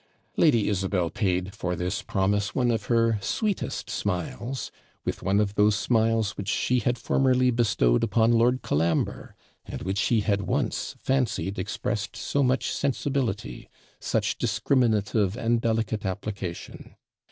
[0.35, 4.71] Lady Isabel paid for this promise one of her sweetest smiles;
[5.05, 10.01] with one of those smiles which she had formerly bestowed upon Lord Colambre, and which
[10.01, 13.69] he had once fancied expressed so much sensibility
[13.99, 16.95] such discriminative and delicate application.